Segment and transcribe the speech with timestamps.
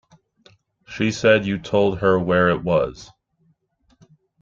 [0.87, 3.11] She said you told her where it was.